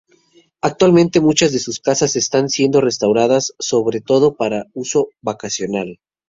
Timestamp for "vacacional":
5.21-5.99